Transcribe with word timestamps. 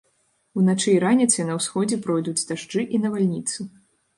Уначы 0.59 0.87
і 0.93 0.95
раніцай 1.03 1.45
на 1.49 1.57
ўсходзе 1.59 1.99
пройдуць 2.07 2.47
дажджы 2.53 2.81
і 2.97 3.03
навальніцы. 3.05 3.57